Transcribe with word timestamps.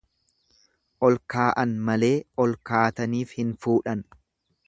Ol 1.09 1.17
kaa'an 1.33 1.75
malee 1.91 2.11
ol 2.45 2.57
kaataniif 2.71 3.37
hin 3.41 3.53
fuudhan. 3.67 4.03